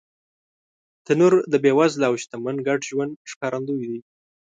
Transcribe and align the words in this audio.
تنور 1.05 1.33
د 1.51 1.53
بېوزله 1.63 2.05
او 2.09 2.15
شتمن 2.23 2.55
ګډ 2.67 2.79
ژوند 2.89 3.13
ښکارندوی 3.31 3.85
دی 3.91 3.99